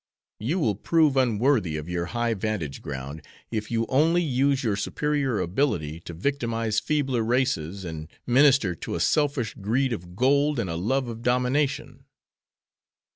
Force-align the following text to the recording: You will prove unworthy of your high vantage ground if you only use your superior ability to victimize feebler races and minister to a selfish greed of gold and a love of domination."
You 0.39 0.57
will 0.57 0.73
prove 0.73 1.15
unworthy 1.15 1.77
of 1.77 1.87
your 1.87 2.05
high 2.07 2.33
vantage 2.33 2.81
ground 2.81 3.21
if 3.51 3.69
you 3.69 3.85
only 3.87 4.23
use 4.23 4.63
your 4.63 4.75
superior 4.75 5.39
ability 5.39 5.99
to 5.99 6.13
victimize 6.15 6.79
feebler 6.79 7.21
races 7.21 7.85
and 7.85 8.07
minister 8.25 8.73
to 8.73 8.95
a 8.95 8.99
selfish 8.99 9.53
greed 9.53 9.93
of 9.93 10.15
gold 10.15 10.57
and 10.57 10.71
a 10.71 10.75
love 10.75 11.07
of 11.07 11.21
domination." 11.21 12.05